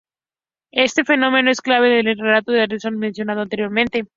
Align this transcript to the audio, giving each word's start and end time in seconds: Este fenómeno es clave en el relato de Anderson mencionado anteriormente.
Este 0.73 1.03
fenómeno 1.05 1.51
es 1.51 1.61
clave 1.61 1.99
en 1.99 2.07
el 2.07 2.17
relato 2.17 2.51
de 2.51 2.63
Anderson 2.63 2.97
mencionado 2.97 3.41
anteriormente. 3.41 4.07